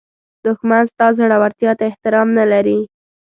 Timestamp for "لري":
2.51-2.79